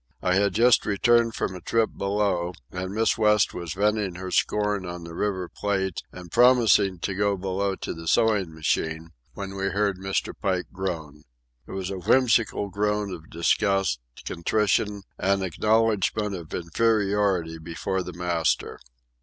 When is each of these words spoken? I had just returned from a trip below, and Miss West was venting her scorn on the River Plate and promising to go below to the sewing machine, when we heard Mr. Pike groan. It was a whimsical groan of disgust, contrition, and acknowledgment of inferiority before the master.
I 0.23 0.33
had 0.33 0.55
just 0.55 0.83
returned 0.83 1.35
from 1.35 1.53
a 1.53 1.61
trip 1.61 1.91
below, 1.95 2.53
and 2.71 2.91
Miss 2.91 3.19
West 3.19 3.53
was 3.53 3.73
venting 3.73 4.15
her 4.15 4.31
scorn 4.31 4.83
on 4.83 5.03
the 5.03 5.13
River 5.13 5.47
Plate 5.47 6.01
and 6.11 6.31
promising 6.31 6.97
to 7.01 7.13
go 7.13 7.37
below 7.37 7.75
to 7.75 7.93
the 7.93 8.07
sewing 8.07 8.51
machine, 8.51 9.11
when 9.35 9.53
we 9.53 9.67
heard 9.69 9.99
Mr. 9.99 10.33
Pike 10.35 10.65
groan. 10.73 11.21
It 11.67 11.73
was 11.73 11.91
a 11.91 11.99
whimsical 11.99 12.69
groan 12.71 13.13
of 13.13 13.29
disgust, 13.29 13.99
contrition, 14.25 15.03
and 15.19 15.43
acknowledgment 15.43 16.33
of 16.33 16.51
inferiority 16.51 17.59
before 17.59 18.01
the 18.01 18.13
master. 18.13 18.79